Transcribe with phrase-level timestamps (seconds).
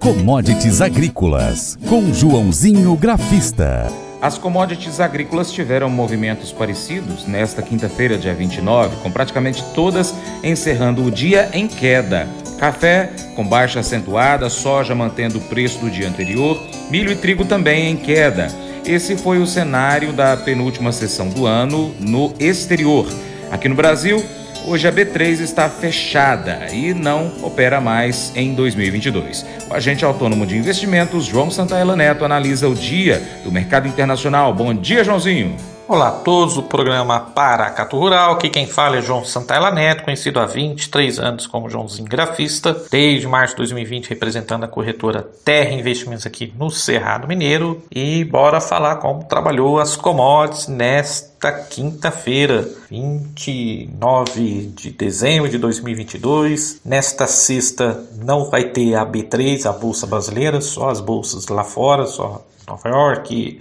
[0.00, 3.86] Commodities Agrícolas, com Joãozinho Grafista.
[4.18, 11.10] As commodities agrícolas tiveram movimentos parecidos nesta quinta-feira, dia 29, com praticamente todas encerrando o
[11.10, 12.26] dia em queda.
[12.58, 16.58] Café com baixa acentuada, soja mantendo o preço do dia anterior,
[16.90, 18.48] milho e trigo também em queda.
[18.86, 23.06] Esse foi o cenário da penúltima sessão do ano no exterior.
[23.50, 24.24] Aqui no Brasil,
[24.66, 29.46] Hoje a B3 está fechada e não opera mais em 2022.
[29.70, 34.52] O agente autônomo de investimentos, João Santaella Neto, analisa o dia do mercado internacional.
[34.52, 35.56] Bom dia, Joãozinho.
[35.90, 40.38] Olá a todos, o programa Paracato Rural, aqui quem fala é João Santaella Neto, conhecido
[40.38, 46.24] há 23 anos como Joãozinho Grafista, desde março de 2020 representando a corretora Terra Investimentos
[46.24, 54.92] aqui no Cerrado Mineiro e bora falar como trabalhou as commodities nesta quinta-feira, 29 de
[54.92, 56.82] dezembro de 2022.
[56.84, 62.06] Nesta sexta não vai ter a B3, a Bolsa Brasileira, só as bolsas lá fora,
[62.06, 63.58] só Nova York,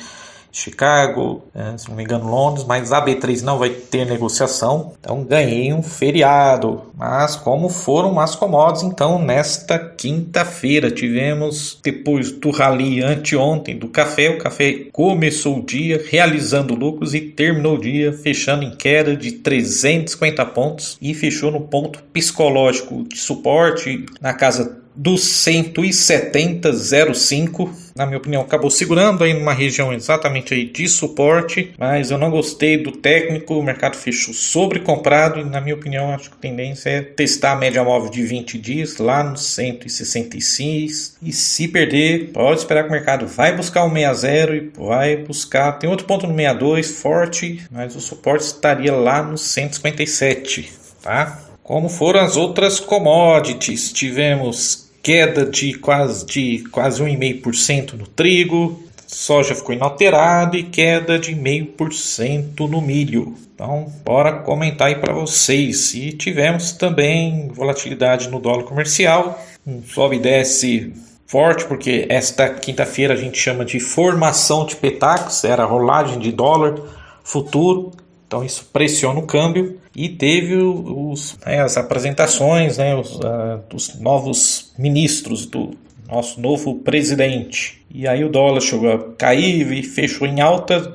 [0.60, 5.24] Chicago, é, se não me engano Londres, mas a B3 não vai ter negociação, então
[5.24, 6.84] ganhei um feriado.
[6.98, 14.30] Mas como foram as commodities, então nesta quinta-feira tivemos, depois do rally anteontem do café,
[14.30, 19.32] o café começou o dia realizando lucros e terminou o dia fechando em queda de
[19.32, 28.18] 350 pontos e fechou no ponto psicológico de suporte na casa dos 170,05, na minha
[28.18, 32.92] opinião, acabou segurando aí numa região exatamente aí de suporte, mas eu não gostei do
[32.92, 37.54] técnico, o mercado fechou sobrecomprado e na minha opinião acho que a tendência é testar
[37.54, 42.90] a média móvel de 20 dias lá nos 166 e se perder, pode esperar que
[42.90, 47.62] o mercado vai buscar o 60 e vai buscar, tem outro ponto no 62 forte,
[47.72, 51.49] mas o suporte estaria lá no 157, tá?
[51.70, 59.54] Como foram as outras commodities, tivemos queda de quase, de quase 1,5% no trigo, soja
[59.54, 63.36] ficou inalterada e queda de 0,5% no milho.
[63.54, 65.94] Então, bora comentar aí para vocês.
[65.94, 70.92] E tivemos também volatilidade no dólar comercial, um sobe e desce
[71.28, 76.82] forte, porque esta quinta-feira a gente chama de formação de petacos, era rolagem de dólar
[77.24, 77.92] futuro.
[78.30, 84.00] Então isso pressiona o câmbio e teve os, né, as apresentações né, os, uh, dos
[84.00, 85.72] novos ministros do
[86.08, 87.84] nosso novo presidente.
[87.90, 90.94] E aí o dólar chegou a cair e fechou em alta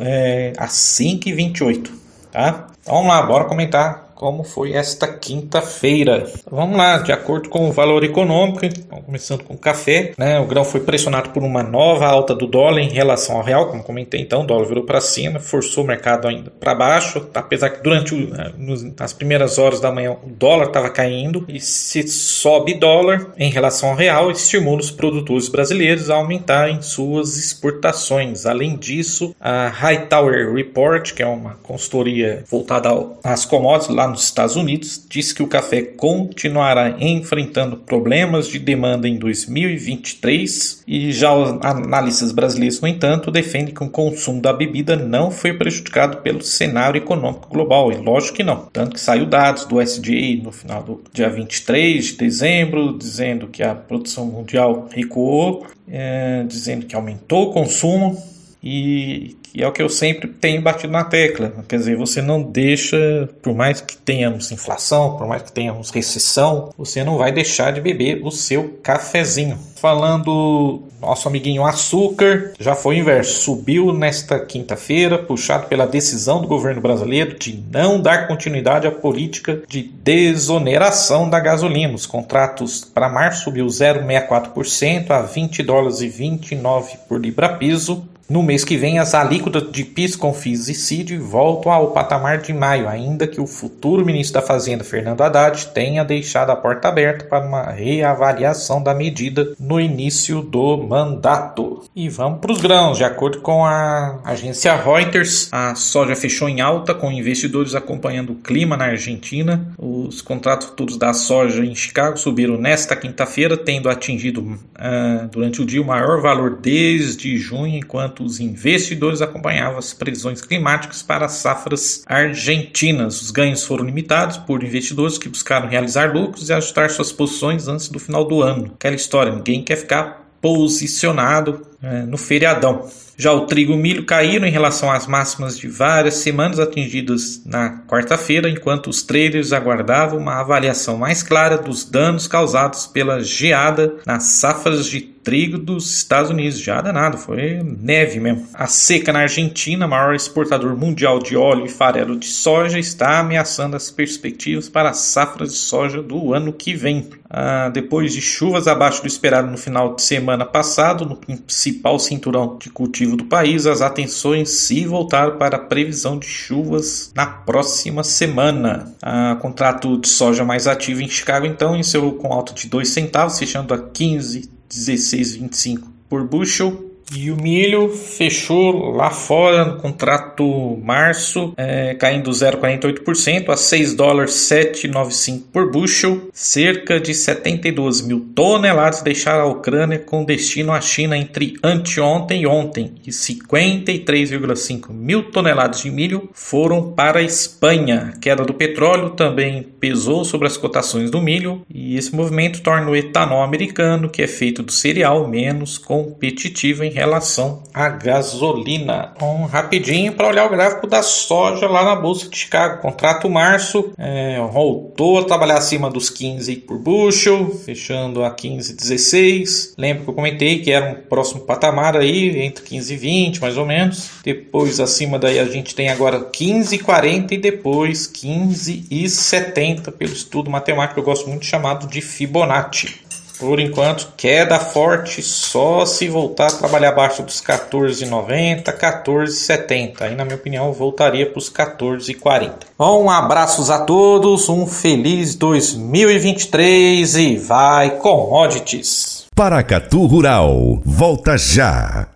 [0.00, 1.88] é, a 5,28.
[2.32, 2.66] Tá?
[2.82, 6.26] Então vamos lá, bora comentar como foi esta quinta-feira.
[6.50, 10.46] Vamos lá, de acordo com o valor econômico, então, começando com o café, né, o
[10.46, 14.20] grão foi pressionado por uma nova alta do dólar em relação ao real, como comentei
[14.20, 18.14] então, o dólar virou para cima, forçou o mercado ainda para baixo, apesar que durante
[18.14, 18.52] o, eh,
[18.98, 23.90] as primeiras horas da manhã o dólar estava caindo e se sobe dólar em relação
[23.90, 28.46] ao real, estimula os produtores brasileiros a aumentarem suas exportações.
[28.46, 32.88] Além disso, a Hightower Report, que é uma consultoria voltada
[33.22, 39.08] às commodities lá nos Estados Unidos, diz que o café continuará enfrentando problemas de demanda
[39.08, 41.30] em 2023 e já
[41.62, 46.98] analistas brasileiros, no entanto, defendem que o consumo da bebida não foi prejudicado pelo cenário
[46.98, 48.66] econômico global, e lógico que não.
[48.72, 53.62] Tanto que saiu dados do SDA no final do dia 23 de dezembro, dizendo que
[53.62, 59.80] a produção mundial recuou, é, dizendo que aumentou o consumo e e é o que
[59.80, 61.50] eu sempre tenho batido na tecla.
[61.66, 66.74] Quer dizer, você não deixa, por mais que tenhamos inflação, por mais que tenhamos recessão,
[66.76, 69.58] você não vai deixar de beber o seu cafezinho.
[69.76, 73.40] Falando nosso amiguinho açúcar, já foi inverso.
[73.40, 79.62] Subiu nesta quinta-feira, puxado pela decisão do governo brasileiro de não dar continuidade à política
[79.66, 81.94] de desoneração da gasolina.
[81.94, 88.42] Os contratos para março subiu 0,64% a 20 dólares e 29 por libra piso no
[88.42, 92.88] mês que vem, as alíquotas de PIS, CONFIS e CID voltam ao patamar de maio,
[92.88, 97.46] ainda que o futuro ministro da Fazenda, Fernando Haddad, tenha deixado a porta aberta para
[97.46, 101.84] uma reavaliação da medida no início do mandato.
[101.94, 102.98] E vamos para os grãos.
[102.98, 108.36] De acordo com a agência Reuters, a soja fechou em alta, com investidores acompanhando o
[108.36, 109.72] clima na Argentina.
[109.78, 115.64] Os contratos futuros da soja em Chicago subiram nesta quinta-feira, tendo atingido uh, durante o
[115.64, 121.32] dia o maior valor desde junho, enquanto os investidores acompanhavam as previsões climáticas para as
[121.32, 123.20] safras argentinas.
[123.22, 127.88] Os ganhos foram limitados por investidores que buscaram realizar lucros e ajustar suas posições antes
[127.88, 128.72] do final do ano.
[128.74, 132.88] Aquela história, ninguém quer ficar posicionado é, no feriadão.
[133.18, 137.42] Já o trigo e o milho caíram em relação às máximas de várias semanas atingidas
[137.46, 143.94] na quarta-feira, enquanto os traders aguardavam uma avaliação mais clara dos danos causados pela geada
[144.04, 146.58] nas safras de trigo dos Estados Unidos.
[146.60, 148.46] Geada nada, foi neve mesmo.
[148.54, 153.74] A seca na Argentina, maior exportador mundial de óleo e farelo de soja, está ameaçando
[153.74, 157.08] as perspectivas para as safras de soja do ano que vem.
[157.28, 161.18] Ah, depois de chuvas abaixo do esperado no final de semana passado, no
[161.66, 167.10] principal cinturão de cultivo do país, as atenções se voltaram para a previsão de chuvas
[167.14, 168.94] na próxima semana.
[169.02, 173.38] Ah, contrato de soja mais ativo em Chicago, então, encerrou com alta de 2 centavos,
[173.38, 176.95] fechando a 15, 16,25 por bushel.
[177.14, 184.32] E o milho fechou lá fora no contrato março, é, caindo 0,48% a 6 dólares
[184.32, 186.28] 7,95 por bushel.
[186.32, 192.46] Cerca de 72 mil toneladas deixaram a Ucrânia com destino à China entre anteontem e
[192.46, 192.94] ontem.
[193.06, 198.14] E 53,5 mil toneladas de milho foram para a Espanha.
[198.14, 201.62] A queda do petróleo também pesou sobre as cotações do milho.
[201.72, 206.95] E esse movimento torna o etanol americano, que é feito do cereal, menos competitivo em
[206.96, 209.12] relação à gasolina.
[209.20, 212.80] Um rapidinho para olhar o gráfico da soja lá na Bolsa de Chicago.
[212.80, 219.74] Contrato março é, voltou a trabalhar acima dos 15 por bushel, fechando a 15,16.
[219.76, 223.58] Lembro que eu comentei que era um próximo patamar aí, entre 15 e 20 mais
[223.58, 224.08] ou menos.
[224.24, 231.04] Depois acima daí a gente tem agora 15,40 e depois 15,70 pelo estudo matemático eu
[231.04, 233.05] gosto muito chamado de Fibonacci.
[233.38, 240.02] Por enquanto, queda forte só se voltar a trabalhar abaixo dos 14,90, 14,70.
[240.02, 242.52] Aí, na minha opinião, voltaria para os 14,40.
[242.78, 249.26] Bom, um abraços a todos, um feliz 2023 e vai commodities.
[249.34, 252.15] Paracatu Rural, volta já.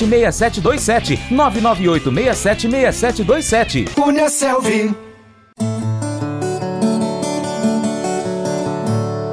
[0.00, 3.84] 6727 998 67 6727.
[3.94, 4.92] Cunha Selvi.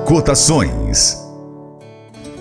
[0.05, 1.19] Cotações.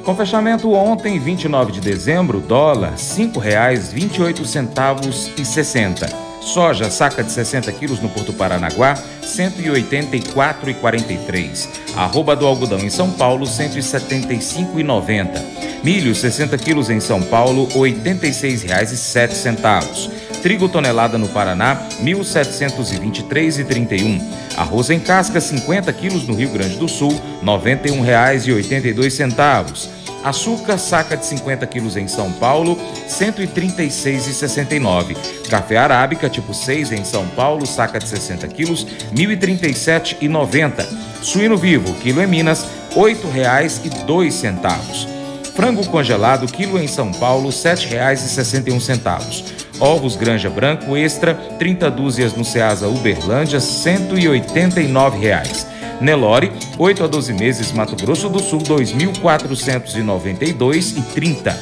[0.05, 6.31] Com fechamento ontem, 29 de dezembro, dólar R$ 5,28 e 60.
[6.41, 11.69] Soja, saca de 60 quilos no Porto Paranaguá, R$ 184,43.
[11.95, 15.60] Arroba do algodão em São Paulo, R$ 175,90.
[15.83, 20.11] Milho, 60 quilos em São Paulo, R$ 86,07.
[20.43, 24.21] Trigo tonelada no Paraná, R$ 1.723,31.
[24.57, 29.89] Arroz em casca, 50 quilos no Rio Grande do Sul, R$ 91,82.
[30.23, 35.17] Açúcar, saca de 50 quilos em São Paulo, R$ 136,69.
[35.49, 40.87] Café arábica tipo 6 em São Paulo, saca de 60 quilos, R$ 1.037,90.
[41.23, 45.20] Suíno vivo, quilo em Minas, R$ 8,02.
[45.55, 49.61] Frango congelado, quilo em São Paulo, R$ 7,61.
[49.79, 55.67] Ovos Granja Branco Extra, 30 dúzias no Ceasa Uberlândia, R$ 189,00.
[56.01, 61.55] Nelore, 8 a 12 meses, Mato Grosso do Sul, 2.492,30.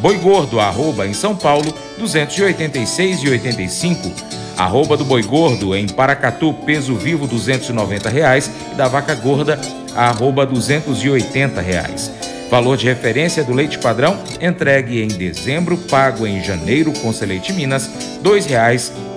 [0.00, 4.10] Boi Gordo, arroba em São Paulo, 286,85.
[4.56, 8.50] Arroba do Boi Gordo em Paracatu, peso vivo, 290 reais.
[8.72, 9.60] E da Vaca Gorda,
[9.94, 12.10] arroba 280 reais.
[12.50, 17.86] Valor de referência do leite padrão, entregue em dezembro, pago em janeiro com Seleite Minas,
[17.86, 18.30] R$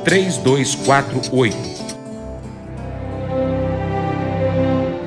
[0.05, 1.79] 2,3248.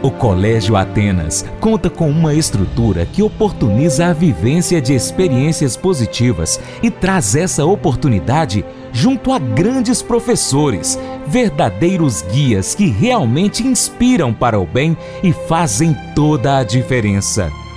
[0.02, 6.90] O Colégio Atenas conta com uma estrutura que oportuniza a vivência de experiências positivas e
[6.90, 14.96] traz essa oportunidade junto a grandes professores, verdadeiros guias que realmente inspiram para o bem
[15.22, 17.61] e fazem toda a diferença.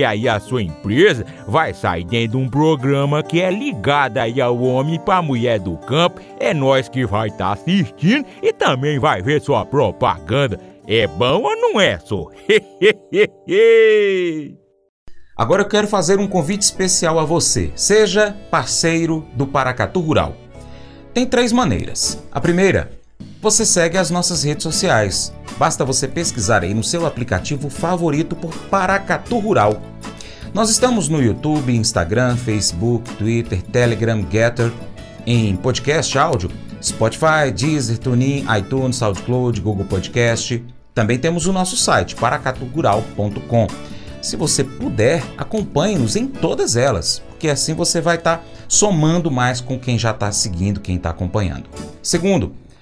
[0.00, 4.40] porque aí a sua empresa vai sair dentro de um programa que é ligado aí
[4.40, 6.22] ao homem para mulher do campo.
[6.38, 10.58] É nós que vai estar tá assistindo e também vai ver sua propaganda.
[10.86, 12.28] É bom ou não é, só?
[15.36, 17.70] Agora eu quero fazer um convite especial a você.
[17.74, 20.34] Seja parceiro do Paracatu Rural.
[21.12, 22.22] Tem três maneiras.
[22.32, 22.90] A primeira,
[23.42, 25.32] você segue as nossas redes sociais.
[25.58, 29.80] Basta você pesquisar aí no seu aplicativo favorito por Paracatu Rural.
[30.52, 34.72] Nós estamos no YouTube, Instagram, Facebook, Twitter, Telegram, Getter,
[35.24, 36.50] em podcast áudio,
[36.82, 40.64] Spotify, Deezer, TuneIn, iTunes, SoundCloud, Google Podcast.
[40.92, 43.68] Também temos o nosso site, paracatugural.com.
[44.20, 49.60] Se você puder, acompanhe-nos em todas elas, porque assim você vai estar tá somando mais
[49.60, 51.70] com quem já está seguindo, quem está acompanhando.
[52.02, 52.52] Segundo,